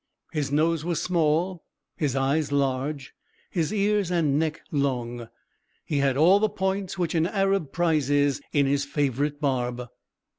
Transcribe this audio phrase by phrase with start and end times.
[0.31, 1.63] His nose was small,
[1.95, 3.13] his eyes large,
[3.51, 5.29] his ears and neck long.
[5.85, 9.83] He had all the points which an Arab prizes in his favourite barb.